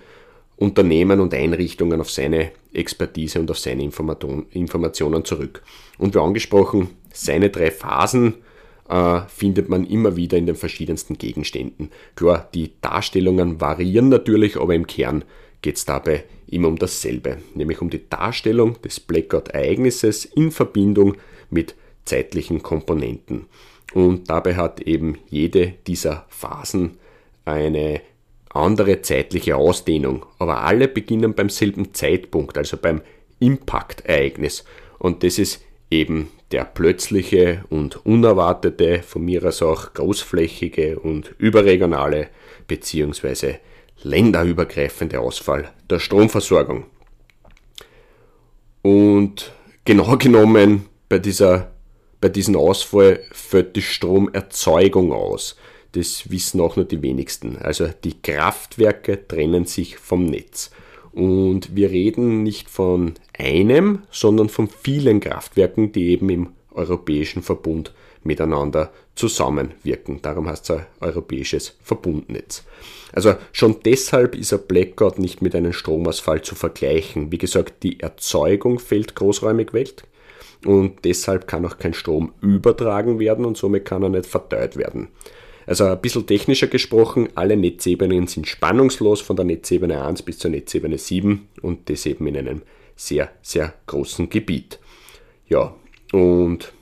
Unternehmen 0.57 1.21
und 1.21 1.33
Einrichtungen 1.33 2.01
auf 2.01 2.11
seine 2.11 2.53
Expertise 2.73 3.41
und 3.41 3.51
auf 3.51 3.59
seine 3.59 3.83
Informationen 3.83 5.25
zurück. 5.25 5.63
Und 5.97 6.15
wie 6.15 6.19
angesprochen, 6.19 6.91
seine 7.13 7.51
drei 7.51 7.71
Phasen 7.71 8.35
äh, 8.91 9.21
findet 9.29 9.69
man 9.69 9.87
immer 9.87 10.17
wieder 10.17 10.37
in 10.37 10.47
den 10.47 10.57
verschiedensten 10.57 11.17
Gegenständen. 11.17 11.91
Klar, 12.17 12.49
die 12.53 12.73
Darstellungen 12.81 13.61
variieren 13.61 14.09
natürlich, 14.09 14.57
aber 14.57 14.75
im 14.75 14.87
Kern 14.87 15.25
geht 15.63 15.77
es 15.77 15.85
dabei 15.85 16.25
immer 16.49 16.69
um 16.69 16.77
dasselbe, 16.77 17.39
nämlich 17.55 17.81
um 17.81 17.91
die 17.91 18.09
Darstellung 18.09 18.81
des 18.83 18.99
Blackout-Ereignisses 18.99 20.25
in 20.25 20.51
Verbindung 20.51 21.17
mit 21.51 21.77
zeitlichen 22.05 22.63
Komponenten. 22.63 23.47
Und 23.95 24.29
dabei 24.29 24.57
hat 24.57 24.81
eben 24.81 25.19
jede 25.29 25.75
dieser 25.87 26.27
Phasen 26.29 26.99
eine 27.45 28.01
andere 28.49 29.03
zeitliche 29.03 29.55
Ausdehnung, 29.55 30.27
aber 30.39 30.63
alle 30.63 30.89
beginnen 30.89 31.35
beim 31.35 31.49
selben 31.49 31.95
Zeitpunkt, 31.95 32.59
also 32.59 32.77
beim 32.77 33.03
Impact-Ereignis. 33.39 34.65
Und 34.99 35.23
das 35.23 35.39
ist 35.39 35.63
eben 35.91 36.29
der 36.53 36.65
plötzliche 36.65 37.65
und 37.71 38.05
unerwartete, 38.05 39.03
von 39.03 39.25
mir 39.25 39.45
aus 39.45 39.63
auch 39.63 39.93
großflächige 39.93 40.99
und 40.99 41.35
überregionale 41.39 42.29
bzw. 42.67 43.57
länderübergreifende 44.03 45.21
Ausfall 45.21 45.71
der 45.89 46.01
Stromversorgung. 46.01 46.87
Und 48.83 49.53
genau 49.85 50.17
genommen 50.19 50.87
bei, 51.09 51.19
dieser, 51.19 51.71
bei 52.21 52.29
diesem 52.29 52.57
Ausfall 52.57 53.21
fällt 53.33 53.77
die 53.77 53.83
Stromerzeugung 53.83 55.13
aus. 55.13 55.57
Das 55.93 56.31
wissen 56.31 56.61
auch 56.61 56.77
nur 56.77 56.85
die 56.85 57.03
wenigsten. 57.03 57.59
Also 57.59 57.89
die 58.05 58.21
Kraftwerke 58.23 59.27
trennen 59.27 59.67
sich 59.67 59.97
vom 59.99 60.25
Netz. 60.25 60.71
Und 61.13 61.75
wir 61.75 61.91
reden 61.91 62.43
nicht 62.43 62.71
von 62.71 63.15
einem, 63.37 64.03
sondern 64.11 64.49
von 64.49 64.69
vielen 64.69 65.21
Kraftwerken, 65.21 65.93
die 65.93 66.11
eben 66.11 66.29
im 66.31 66.49
europäischen 66.73 67.43
Verbund 67.43 67.93
miteinander 68.23 68.93
zusammenwirken. 69.15 70.23
Darum 70.23 70.49
heißt 70.49 70.71
es 70.71 70.77
ein 70.77 70.87
europäisches 71.01 71.77
Verbundnetz. 71.83 72.65
Also 73.13 73.35
schon 73.53 73.77
deshalb 73.85 74.37
ist 74.37 74.53
ein 74.53 74.61
Blackout 74.69 75.19
nicht 75.19 75.43
mit 75.43 75.55
einem 75.55 75.73
Stromausfall 75.73 76.43
zu 76.43 76.55
vergleichen. 76.55 77.33
Wie 77.33 77.39
gesagt, 77.39 77.83
die 77.83 78.01
Erzeugung 78.01 78.79
fällt 78.79 79.15
großräumig 79.17 79.73
weg 79.73 80.05
und 80.65 81.05
deshalb 81.05 81.49
kann 81.49 81.65
auch 81.67 81.79
kein 81.79 81.95
Strom 81.95 82.33
übertragen 82.41 83.19
werden 83.19 83.45
und 83.45 83.57
somit 83.57 83.85
kann 83.85 84.03
er 84.03 84.11
nicht 84.11 84.27
verteilt 84.27 84.77
werden. 84.77 85.09
Also 85.71 85.85
ein 85.85 86.01
bisschen 86.01 86.27
technischer 86.27 86.67
gesprochen, 86.67 87.29
alle 87.37 87.57
Netzebenen 87.57 88.27
sind 88.27 88.49
spannungslos 88.49 89.21
von 89.21 89.37
der 89.37 89.45
Netzebene 89.45 90.05
1 90.05 90.23
bis 90.23 90.41
zur 90.41 90.51
Netzebene 90.51 90.99
7 90.99 91.47
und 91.63 91.89
das 91.89 92.07
eben 92.07 92.27
in 92.27 92.37
einem 92.37 92.63
sehr, 92.97 93.31
sehr 93.41 93.73
großen 93.87 94.29
Gebiet. 94.29 94.81
Ja, 95.49 95.73
und 96.11 96.73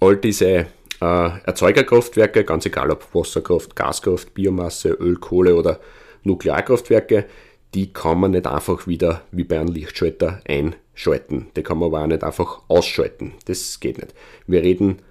all 0.00 0.16
diese 0.16 0.46
äh, 0.46 0.64
Erzeugerkraftwerke, 1.00 2.44
ganz 2.44 2.64
egal 2.64 2.90
ob 2.90 3.14
Wasserkraft, 3.14 3.76
Gaskraft, 3.76 4.32
Biomasse, 4.32 4.88
Öl, 4.88 5.16
Kohle 5.16 5.54
oder 5.54 5.78
Nuklearkraftwerke, 6.22 7.26
die 7.74 7.92
kann 7.92 8.20
man 8.20 8.30
nicht 8.30 8.46
einfach 8.46 8.86
wieder 8.86 9.20
wie 9.32 9.44
bei 9.44 9.60
einem 9.60 9.74
Lichtschalter 9.74 10.40
einschalten. 10.48 11.48
Die 11.54 11.62
kann 11.62 11.76
man 11.76 11.88
aber 11.88 12.04
auch 12.04 12.06
nicht 12.06 12.24
einfach 12.24 12.62
ausschalten. 12.68 13.34
Das 13.44 13.80
geht 13.80 13.98
nicht. 13.98 14.14
Wir 14.46 14.62
reden 14.62 15.02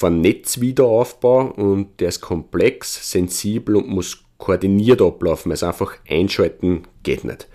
von 0.00 0.22
Netzwiederaufbau 0.22 1.52
und 1.56 2.00
der 2.00 2.08
ist 2.08 2.22
komplex, 2.22 3.10
sensibel 3.10 3.76
und 3.76 3.88
muss 3.88 4.24
koordiniert 4.38 5.02
ablaufen. 5.02 5.52
Also 5.52 5.66
einfach 5.66 5.92
einschalten 6.08 6.84
geht 7.02 7.24
nicht. 7.24 7.48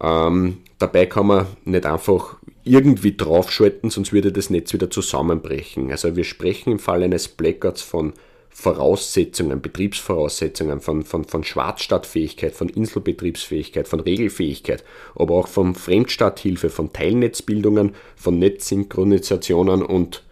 Ähm, 0.00 0.62
dabei 0.80 1.06
kann 1.06 1.28
man 1.28 1.46
nicht 1.64 1.86
einfach 1.86 2.38
irgendwie 2.64 3.16
draufschalten, 3.16 3.88
sonst 3.88 4.12
würde 4.12 4.32
das 4.32 4.50
Netz 4.50 4.72
wieder 4.72 4.90
zusammenbrechen. 4.90 5.92
Also 5.92 6.16
wir 6.16 6.24
sprechen 6.24 6.72
im 6.72 6.78
Fall 6.80 7.04
eines 7.04 7.28
Blackouts 7.28 7.82
von 7.82 8.14
Voraussetzungen, 8.48 9.62
Betriebsvoraussetzungen, 9.62 10.80
von, 10.80 11.04
von, 11.04 11.24
von 11.24 11.44
Schwarzstartfähigkeit, 11.44 12.52
von 12.52 12.68
Inselbetriebsfähigkeit, 12.68 13.86
von 13.86 14.00
Regelfähigkeit, 14.00 14.82
aber 15.14 15.36
auch 15.36 15.46
von 15.46 15.76
Fremdstarthilfe, 15.76 16.68
von 16.68 16.92
Teilnetzbildungen, 16.92 17.94
von 18.16 18.40
Netzsynchronisationen 18.40 19.84
und 19.84 20.24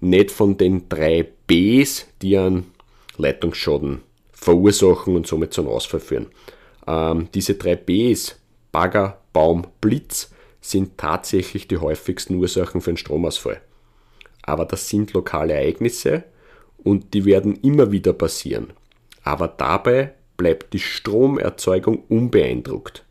nicht 0.00 0.30
von 0.30 0.56
den 0.56 0.88
drei 0.88 1.26
Bs, 1.46 2.06
die 2.22 2.36
einen 2.36 2.72
Leitungsschaden 3.16 4.02
verursachen 4.32 5.16
und 5.16 5.26
somit 5.26 5.52
zum 5.52 5.68
Ausfall 5.68 6.00
führen. 6.00 6.26
Ähm, 6.86 7.28
diese 7.34 7.54
drei 7.54 7.76
Bs, 7.76 8.36
Bagger, 8.72 9.20
Baum, 9.32 9.66
Blitz, 9.80 10.30
sind 10.60 10.98
tatsächlich 10.98 11.68
die 11.68 11.78
häufigsten 11.78 12.34
Ursachen 12.36 12.80
für 12.80 12.90
einen 12.90 12.96
Stromausfall. 12.96 13.60
Aber 14.42 14.64
das 14.64 14.88
sind 14.88 15.12
lokale 15.12 15.54
Ereignisse 15.54 16.24
und 16.78 17.14
die 17.14 17.24
werden 17.24 17.56
immer 17.62 17.90
wieder 17.92 18.12
passieren. 18.12 18.72
Aber 19.22 19.48
dabei 19.48 20.14
bleibt 20.36 20.72
die 20.72 20.78
Stromerzeugung 20.78 22.04
unbeeindruckt. 22.08 23.05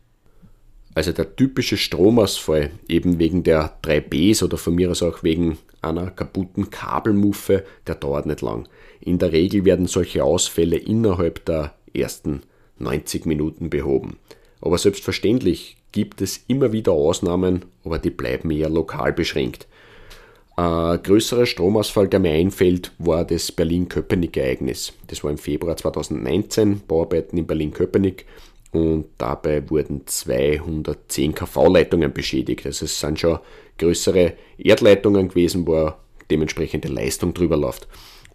Also 0.96 1.12
der 1.12 1.36
typische 1.36 1.76
Stromausfall, 1.76 2.70
eben 2.88 3.18
wegen 3.18 3.42
der 3.42 3.76
3Bs 3.82 4.42
oder 4.42 4.56
von 4.56 4.74
mir 4.74 4.90
aus 4.90 5.02
auch 5.02 5.22
wegen 5.22 5.58
einer 5.82 6.10
kaputten 6.10 6.70
Kabelmuffe, 6.70 7.64
der 7.86 7.96
dauert 7.96 8.24
nicht 8.24 8.40
lang. 8.40 8.66
In 9.02 9.18
der 9.18 9.30
Regel 9.30 9.66
werden 9.66 9.88
solche 9.88 10.24
Ausfälle 10.24 10.78
innerhalb 10.78 11.44
der 11.44 11.74
ersten 11.92 12.44
90 12.78 13.26
Minuten 13.26 13.68
behoben. 13.68 14.16
Aber 14.62 14.78
selbstverständlich 14.78 15.76
gibt 15.92 16.22
es 16.22 16.42
immer 16.48 16.72
wieder 16.72 16.92
Ausnahmen, 16.92 17.66
aber 17.84 17.98
die 17.98 18.08
bleiben 18.08 18.50
eher 18.50 18.70
lokal 18.70 19.12
beschränkt. 19.12 19.66
Ein 20.56 21.02
größerer 21.02 21.44
Stromausfall, 21.44 22.08
der 22.08 22.20
mir 22.20 22.32
einfällt, 22.32 22.92
war 22.96 23.26
das 23.26 23.52
Berlin-Köpenick-Ereignis. 23.52 24.94
Das 25.08 25.22
war 25.22 25.30
im 25.30 25.36
Februar 25.36 25.76
2019, 25.76 26.80
Bauarbeiten 26.88 27.36
in 27.36 27.46
Berlin-Köpenick 27.46 28.24
und 28.76 29.06
dabei 29.16 29.68
wurden 29.70 30.06
210 30.06 31.34
kV-Leitungen 31.34 32.12
beschädigt. 32.12 32.66
Also 32.66 32.84
es 32.84 33.00
sind 33.00 33.18
schon 33.18 33.38
größere 33.78 34.34
Erdleitungen 34.58 35.28
gewesen, 35.28 35.66
wo 35.66 35.92
dementsprechende 36.30 36.88
Leistung 36.88 37.32
drüber 37.32 37.56
läuft. 37.56 37.88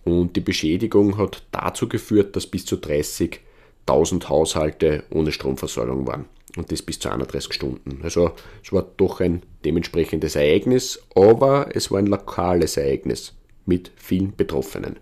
Und 0.04 0.36
die 0.36 0.42
Beschädigung 0.42 1.18
hat 1.20 1.44
dazu 1.52 1.88
geführt, 1.88 2.36
dass 2.36 2.48
bis 2.48 2.66
zu 2.66 2.78
30.000 2.78 4.30
Haushalte 4.30 5.04
ohne 5.12 5.32
Stromversorgung 5.32 6.08
waren 6.08 6.26
und 6.58 6.72
das 6.72 6.82
bis 6.82 7.00
zu 7.00 7.10
31 7.10 7.54
Stunden. 7.54 8.00
Also 8.02 8.32
es 8.64 8.74
war 8.74 8.88
doch 8.98 9.20
ein 9.20 9.44
dementsprechendes 9.64 10.36
Ereignis, 10.36 11.04
aber 11.14 11.70
es 11.76 11.92
war 11.92 12.00
ein 12.00 12.08
lokales 12.08 12.78
Ereignis 12.78 13.34
mit 13.68 13.92
vielen 13.96 14.36
Betroffenen. 14.36 14.98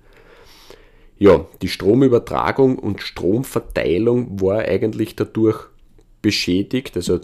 Ja, 1.19 1.45
die 1.61 1.67
Stromübertragung 1.67 2.79
und 2.79 3.01
Stromverteilung 3.01 4.39
war 4.39 4.59
eigentlich 4.59 5.17
dadurch 5.17 5.67
beschädigt, 6.21 6.95
also 6.95 7.19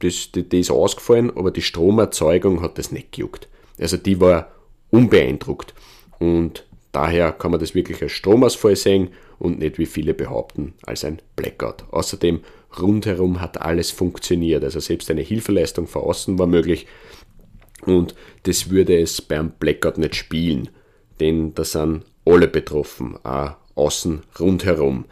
das, 0.00 0.30
das, 0.32 0.44
das 0.48 0.60
ist 0.60 0.70
ausgefallen, 0.70 1.34
aber 1.34 1.50
die 1.50 1.62
Stromerzeugung 1.62 2.60
hat 2.60 2.78
das 2.78 2.92
nicht 2.92 3.12
gejuckt. 3.12 3.48
Also 3.78 3.96
die 3.96 4.20
war 4.20 4.52
unbeeindruckt 4.90 5.74
und 6.18 6.66
daher 6.92 7.32
kann 7.32 7.50
man 7.50 7.58
das 7.60 7.74
wirklich 7.74 8.02
als 8.02 8.12
Stromausfall 8.12 8.76
sehen 8.76 9.08
und 9.38 9.58
nicht, 9.58 9.78
wie 9.78 9.86
viele 9.86 10.12
behaupten, 10.12 10.74
als 10.84 11.04
ein 11.04 11.22
Blackout. 11.34 11.84
Außerdem 11.90 12.40
rundherum 12.78 13.40
hat 13.40 13.60
alles 13.60 13.90
funktioniert. 13.90 14.62
Also 14.62 14.80
selbst 14.80 15.10
eine 15.10 15.22
Hilfeleistung 15.22 15.86
von 15.86 16.02
außen 16.02 16.38
war 16.38 16.46
möglich. 16.46 16.86
Und 17.86 18.14
das 18.42 18.70
würde 18.70 19.00
es 19.00 19.22
beim 19.22 19.52
Blackout 19.52 19.96
nicht 19.96 20.16
spielen, 20.16 20.68
denn 21.20 21.54
da 21.54 21.64
sind 21.64 22.04
alle 22.28 22.48
betroffen, 22.48 23.16
auch 23.24 23.52
außen 23.74 24.22
rundherum. 24.38 25.06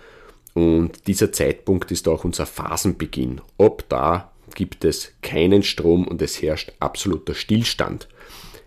Und 0.54 1.06
dieser 1.06 1.32
Zeitpunkt 1.32 1.90
ist 1.90 2.08
auch 2.08 2.25
unser 2.25 2.46
Phasenbeginn. 2.46 3.40
Ab 3.58 3.85
da 3.88 4.32
gibt 4.54 4.85
es 4.85 5.12
keinen 5.23 5.62
Strom 5.62 6.06
und 6.06 6.23
es 6.23 6.40
herrscht 6.40 6.73
absoluter 6.80 7.35
Stillstand. 7.35 8.08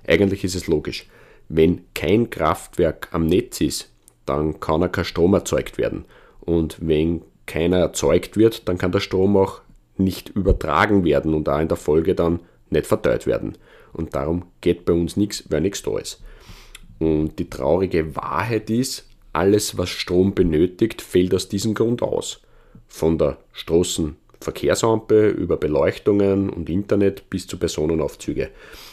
Eigentlich 0.08 0.44
ist 0.44 0.56
es 0.56 0.68
logisch. 0.68 1.08
Wenn 1.48 1.82
kein 1.94 2.30
Kraftwerk 2.30 3.10
am 3.12 3.26
Netz 3.26 3.62
ist, 3.62 3.90
dann 4.26 4.60
kann 4.60 4.84
auch 4.84 4.92
kein 4.92 5.06
Strom 5.06 5.34
erzeugt 5.34 5.78
werden. 5.78 6.06
Und 6.42 6.78
wenn 6.80 7.24
keiner 7.46 7.78
erzeugt 7.78 8.38
wird, 8.38 8.68
dann 8.68 8.78
kann 8.78 8.92
der 8.92 9.00
Strom 9.00 9.36
auch 9.36 9.62
nicht 9.98 10.30
übertragen 10.30 11.04
werden 11.04 11.34
und 11.34 11.48
da 11.48 11.60
in 11.60 11.68
der 11.68 11.78
Folge 11.78 12.14
dann 12.14 12.40
nicht 12.70 12.86
verteilt 12.86 13.26
werden. 13.26 13.58
Und 13.94 14.16
darum 14.16 14.46
geht 14.62 14.86
bei 14.86 14.94
uns 14.94 15.18
nichts, 15.18 15.44
weil 15.50 15.62
nichts 15.62 15.82
da 15.82 15.98
ist. 15.98 16.22
Und 17.00 17.40
die 17.40 17.50
traurige 17.50 18.16
Wahrheit 18.16 18.70
ist, 18.70 19.08
alles, 19.34 19.78
was 19.78 19.90
Strom 19.90 20.34
benötigt, 20.34 21.02
fällt 21.02 21.34
aus 21.34 21.50
diesem 21.50 21.74
Grund 21.74 22.02
aus. 22.02 22.42
Von 22.88 23.18
der 23.18 23.38
Straßenverkehrsampel 23.54 25.30
über 25.30 25.58
Beleuchtungen 25.58 26.50
und 26.50 26.70
Internet 26.70 27.30
bis 27.30 27.48
zu 27.48 27.58
Personenaufzüge. 27.58 28.50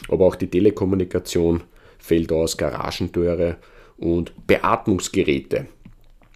Aber 0.09 0.25
auch 0.25 0.35
die 0.35 0.47
Telekommunikation 0.47 1.63
fällt 1.97 2.31
aus, 2.31 2.57
Garagentore 2.57 3.57
und 3.97 4.31
Beatmungsgeräte 4.47 5.67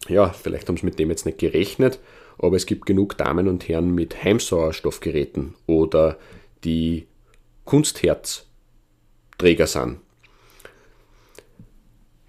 ja, 0.08 0.30
vielleicht 0.30 0.68
haben 0.68 0.78
sie 0.78 0.86
mit 0.86 1.00
dem 1.00 1.10
jetzt 1.10 1.26
nicht 1.26 1.38
gerechnet, 1.38 2.00
aber 2.38 2.56
es 2.56 2.66
gibt 2.66 2.86
genug 2.86 3.18
Damen 3.18 3.48
und 3.48 3.68
Herren 3.68 3.94
mit 3.94 4.24
Heimsauerstoffgeräten 4.24 5.56
oder 5.68 6.18
die 6.64 7.08
Kunstherzträger 7.66 9.68
sind. 9.68 9.98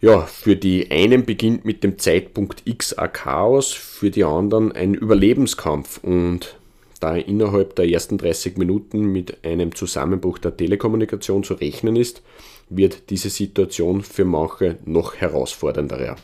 Ja, 0.03 0.23
für 0.23 0.57
die 0.57 0.91
einen 0.91 1.25
beginnt 1.25 1.65
mit 1.65 1.85
dem 1.85 1.97
Zeitpunkt 1.97 2.63
X 2.65 2.93
ein 2.93 3.13
Chaos, 3.13 3.73
für 3.73 4.11
die 4.11 4.25
anderen 4.25 4.73
ein 4.73 4.95
Überlebenskampf 4.95 6.01
und 6.03 6.57
da 6.99 7.15
innerhalb 7.15 7.77
der 7.77 7.89
ersten 7.89 8.19
30 8.19 8.57
Minuten 8.57 9.13
mit 9.13 9.45
einem 9.45 9.73
Zusammenbruch 9.77 10.39
der 10.39 10.57
Telekommunikation 10.57 11.45
zu 11.45 11.55
rechnen 11.55 11.95
ist, 11.95 12.21
wird 12.69 13.11
diese 13.11 13.31
Situation 13.31 14.03
für 14.03 14.25
manche 14.25 14.79
noch 14.87 15.15
herausfordernder. 15.15 16.17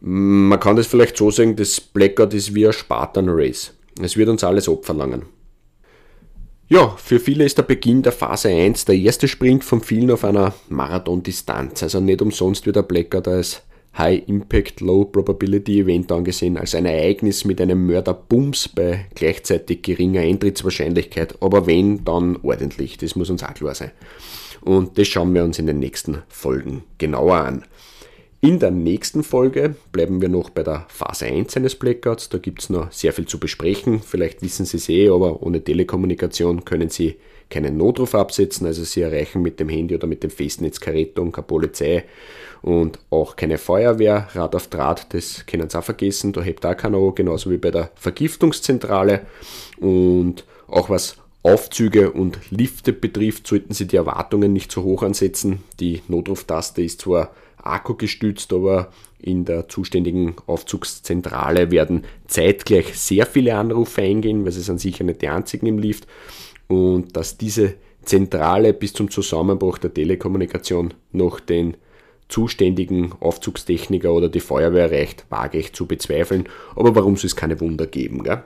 Man 0.00 0.58
kann 0.58 0.76
das 0.76 0.86
vielleicht 0.86 1.18
so 1.18 1.30
sagen, 1.30 1.54
das 1.54 1.82
Blackout 1.82 2.32
ist 2.32 2.54
wie 2.54 2.66
ein 2.66 2.72
Spartan 2.72 3.28
Race. 3.28 3.74
Es 4.00 4.16
wird 4.16 4.30
uns 4.30 4.42
alles 4.42 4.70
abverlangen. 4.70 5.35
Ja, 6.68 6.96
für 6.96 7.20
viele 7.20 7.44
ist 7.44 7.58
der 7.58 7.62
Beginn 7.62 8.02
der 8.02 8.10
Phase 8.10 8.48
1 8.48 8.86
der 8.86 8.96
erste 8.96 9.28
Sprint 9.28 9.62
von 9.62 9.80
vielen 9.80 10.10
auf 10.10 10.24
einer 10.24 10.52
Marathondistanz. 10.68 11.84
Also 11.84 12.00
nicht 12.00 12.20
umsonst 12.20 12.66
wird 12.66 12.74
der 12.74 12.82
Blackout 12.82 13.28
als 13.28 13.62
High 13.96 14.24
Impact, 14.26 14.80
Low 14.80 15.04
Probability 15.04 15.80
Event 15.80 16.10
angesehen, 16.10 16.56
als 16.56 16.74
ein 16.74 16.84
Ereignis 16.84 17.44
mit 17.44 17.60
einem 17.60 17.86
Mörderbums 17.86 18.68
bei 18.68 19.06
gleichzeitig 19.14 19.82
geringer 19.82 20.22
Eintrittswahrscheinlichkeit. 20.22 21.40
Aber 21.40 21.68
wenn, 21.68 22.04
dann 22.04 22.36
ordentlich. 22.42 22.98
Das 22.98 23.14
muss 23.14 23.30
uns 23.30 23.44
auch 23.44 23.54
klar 23.54 23.76
sein. 23.76 23.92
Und 24.60 24.98
das 24.98 25.06
schauen 25.06 25.32
wir 25.34 25.44
uns 25.44 25.60
in 25.60 25.68
den 25.68 25.78
nächsten 25.78 26.22
Folgen 26.28 26.82
genauer 26.98 27.36
an. 27.36 27.64
In 28.46 28.60
der 28.60 28.70
nächsten 28.70 29.24
Folge 29.24 29.74
bleiben 29.90 30.20
wir 30.20 30.28
noch 30.28 30.50
bei 30.50 30.62
der 30.62 30.86
Phase 30.86 31.26
1 31.26 31.56
eines 31.56 31.74
Blackouts. 31.74 32.28
Da 32.28 32.38
gibt 32.38 32.62
es 32.62 32.70
noch 32.70 32.92
sehr 32.92 33.12
viel 33.12 33.26
zu 33.26 33.40
besprechen. 33.40 34.00
Vielleicht 34.00 34.40
wissen 34.40 34.64
Sie 34.64 34.76
es 34.76 34.88
eh, 34.88 35.08
aber 35.08 35.42
ohne 35.42 35.64
Telekommunikation 35.64 36.64
können 36.64 36.88
Sie 36.88 37.16
keinen 37.50 37.76
Notruf 37.76 38.14
absetzen, 38.14 38.68
also 38.68 38.84
Sie 38.84 39.00
erreichen 39.00 39.42
mit 39.42 39.58
dem 39.58 39.68
Handy 39.68 39.96
oder 39.96 40.06
mit 40.06 40.22
dem 40.22 40.30
Festnetz 40.30 40.78
keine 40.78 40.98
Rettung, 40.98 41.32
keine 41.32 41.44
Polizei 41.48 42.04
und 42.62 43.00
auch 43.10 43.34
keine 43.34 43.58
Feuerwehr. 43.58 44.28
Rad 44.32 44.54
auf 44.54 44.68
Draht, 44.68 45.12
das 45.12 45.44
können 45.46 45.68
Sie 45.68 45.76
auch 45.76 45.82
vergessen, 45.82 46.32
da 46.32 46.40
hebt 46.40 46.64
auch 46.64 46.76
keiner 46.76 47.12
genauso 47.16 47.50
wie 47.50 47.58
bei 47.58 47.72
der 47.72 47.90
Vergiftungszentrale. 47.96 49.22
Und 49.80 50.44
auch 50.68 50.88
was 50.88 51.16
Aufzüge 51.42 52.12
und 52.12 52.38
Lifte 52.50 52.92
betrifft, 52.92 53.48
sollten 53.48 53.74
Sie 53.74 53.88
die 53.88 53.96
Erwartungen 53.96 54.52
nicht 54.52 54.70
zu 54.70 54.84
hoch 54.84 55.02
ansetzen. 55.02 55.64
Die 55.80 56.02
Notruftaste 56.06 56.82
ist 56.82 57.00
zwar 57.00 57.32
akkugestützt, 57.72 58.52
aber 58.52 58.90
in 59.20 59.44
der 59.44 59.68
zuständigen 59.68 60.34
Aufzugszentrale 60.46 61.70
werden 61.70 62.04
zeitgleich 62.26 62.98
sehr 62.98 63.26
viele 63.26 63.56
Anrufe 63.56 64.02
eingehen, 64.02 64.44
weil 64.44 64.52
sie 64.52 64.62
sind 64.62 64.80
sicher 64.80 65.04
nicht 65.04 65.22
die 65.22 65.28
einzigen 65.28 65.66
im 65.66 65.78
Lift. 65.78 66.06
Und 66.68 67.16
dass 67.16 67.38
diese 67.38 67.74
Zentrale 68.02 68.72
bis 68.72 68.92
zum 68.92 69.10
Zusammenbruch 69.10 69.78
der 69.78 69.92
Telekommunikation 69.92 70.94
noch 71.12 71.40
den 71.40 71.76
zuständigen 72.28 73.12
Aufzugstechniker 73.20 74.12
oder 74.12 74.28
die 74.28 74.40
Feuerwehr 74.40 74.90
erreicht, 74.90 75.26
wage 75.28 75.58
ich 75.58 75.72
zu 75.72 75.86
bezweifeln. 75.86 76.48
Aber 76.74 76.94
warum 76.94 77.16
soll 77.16 77.26
es 77.26 77.36
keine 77.36 77.60
Wunder 77.60 77.86
geben? 77.86 78.22
Gell? 78.22 78.42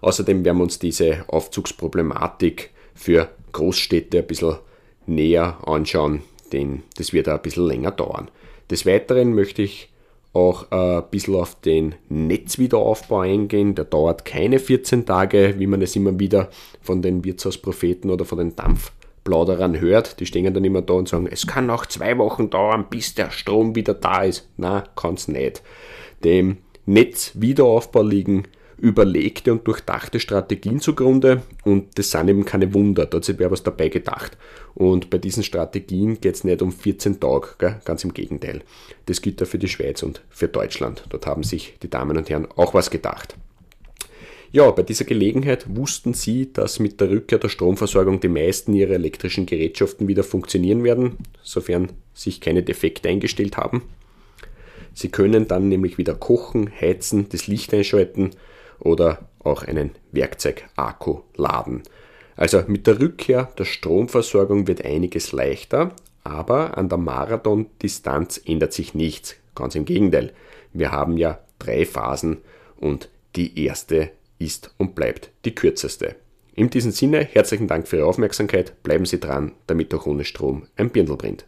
Außerdem 0.00 0.44
werden 0.44 0.58
wir 0.58 0.64
uns 0.64 0.78
diese 0.78 1.24
Aufzugsproblematik 1.28 2.70
für 2.94 3.30
Großstädte 3.52 4.18
ein 4.18 4.26
bisschen 4.26 4.56
näher 5.06 5.58
anschauen, 5.66 6.22
denn 6.54 6.82
das 6.96 7.12
wird 7.12 7.28
auch 7.28 7.34
ein 7.34 7.42
bisschen 7.42 7.66
länger 7.66 7.90
dauern. 7.90 8.30
Des 8.70 8.86
Weiteren 8.86 9.34
möchte 9.34 9.62
ich 9.62 9.90
auch 10.32 10.70
ein 10.70 11.04
bisschen 11.10 11.36
auf 11.36 11.60
den 11.60 11.94
Netzwiederaufbau 12.08 13.20
eingehen. 13.20 13.74
Der 13.74 13.84
dauert 13.84 14.24
keine 14.24 14.58
14 14.58 15.06
Tage, 15.06 15.54
wie 15.58 15.66
man 15.66 15.82
es 15.82 15.94
immer 15.96 16.18
wieder 16.18 16.50
von 16.80 17.02
den 17.02 17.24
Wirtshauspropheten 17.24 18.10
oder 18.10 18.24
von 18.24 18.38
den 18.38 18.56
Dampfplauderern 18.56 19.80
hört. 19.80 20.18
Die 20.20 20.26
stehen 20.26 20.52
dann 20.52 20.64
immer 20.64 20.82
da 20.82 20.94
und 20.94 21.08
sagen, 21.08 21.28
es 21.30 21.46
kann 21.46 21.66
noch 21.66 21.86
zwei 21.86 22.18
Wochen 22.18 22.50
dauern, 22.50 22.86
bis 22.90 23.14
der 23.14 23.30
Strom 23.30 23.76
wieder 23.76 23.94
da 23.94 24.22
ist. 24.22 24.48
Na, 24.56 24.84
kann 24.96 25.14
es 25.14 25.28
nicht. 25.28 25.62
Dem 26.24 26.58
Netzwiederaufbau 26.86 28.02
liegen 28.02 28.44
überlegte 28.78 29.52
und 29.52 29.66
durchdachte 29.66 30.20
Strategien 30.20 30.80
zugrunde 30.80 31.42
und 31.64 31.98
das 31.98 32.10
sind 32.10 32.28
eben 32.28 32.44
keine 32.44 32.72
Wunder, 32.74 33.06
da 33.06 33.16
hat 33.16 33.24
sich 33.24 33.38
wer 33.38 33.50
was 33.50 33.62
dabei 33.62 33.88
gedacht. 33.88 34.36
Und 34.74 35.10
bei 35.10 35.18
diesen 35.18 35.42
Strategien 35.42 36.20
geht 36.20 36.34
es 36.34 36.44
nicht 36.44 36.62
um 36.62 36.72
14 36.72 37.20
Tage, 37.20 37.48
gell? 37.58 37.80
ganz 37.84 38.04
im 38.04 38.12
Gegenteil. 38.12 38.62
Das 39.06 39.22
gilt 39.22 39.42
auch 39.42 39.46
für 39.46 39.58
die 39.58 39.68
Schweiz 39.68 40.02
und 40.02 40.22
für 40.30 40.48
Deutschland. 40.48 41.04
Dort 41.10 41.26
haben 41.26 41.44
sich 41.44 41.74
die 41.82 41.90
Damen 41.90 42.16
und 42.16 42.28
Herren 42.28 42.48
auch 42.56 42.74
was 42.74 42.90
gedacht. 42.90 43.36
Ja, 44.50 44.70
bei 44.70 44.84
dieser 44.84 45.04
Gelegenheit 45.04 45.66
wussten 45.74 46.14
Sie, 46.14 46.52
dass 46.52 46.78
mit 46.78 47.00
der 47.00 47.10
Rückkehr 47.10 47.38
der 47.38 47.48
Stromversorgung 47.48 48.20
die 48.20 48.28
meisten 48.28 48.72
Ihrer 48.72 48.92
elektrischen 48.92 49.46
Gerätschaften 49.46 50.06
wieder 50.06 50.22
funktionieren 50.22 50.84
werden, 50.84 51.16
sofern 51.42 51.90
sich 52.12 52.40
keine 52.40 52.62
Defekte 52.62 53.08
eingestellt 53.08 53.56
haben. 53.56 53.82
Sie 54.92 55.08
können 55.08 55.48
dann 55.48 55.68
nämlich 55.68 55.98
wieder 55.98 56.14
kochen, 56.14 56.70
heizen, 56.80 57.28
das 57.30 57.48
Licht 57.48 57.74
einschalten 57.74 58.30
oder 58.78 59.28
auch 59.40 59.62
einen 59.62 59.92
Werkzeugakku 60.12 61.20
laden. 61.36 61.82
Also 62.36 62.62
mit 62.66 62.86
der 62.86 63.00
Rückkehr 63.00 63.50
der 63.58 63.64
Stromversorgung 63.64 64.66
wird 64.66 64.84
einiges 64.84 65.32
leichter, 65.32 65.94
aber 66.24 66.76
an 66.76 66.88
der 66.88 66.98
Marathondistanz 66.98 68.40
ändert 68.44 68.72
sich 68.72 68.94
nichts. 68.94 69.36
Ganz 69.54 69.74
im 69.74 69.84
Gegenteil. 69.84 70.32
Wir 70.72 70.90
haben 70.90 71.16
ja 71.16 71.38
drei 71.58 71.86
Phasen 71.86 72.38
und 72.76 73.08
die 73.36 73.64
erste 73.64 74.10
ist 74.38 74.74
und 74.78 74.94
bleibt 74.94 75.30
die 75.44 75.54
kürzeste. 75.54 76.16
In 76.54 76.70
diesem 76.70 76.92
Sinne, 76.92 77.24
herzlichen 77.24 77.68
Dank 77.68 77.88
für 77.88 77.98
Ihre 77.98 78.06
Aufmerksamkeit. 78.06 78.82
Bleiben 78.82 79.06
Sie 79.06 79.20
dran, 79.20 79.52
damit 79.66 79.92
auch 79.94 80.06
ohne 80.06 80.24
Strom 80.24 80.66
ein 80.76 80.90
Birndl 80.90 81.16
brennt. 81.16 81.46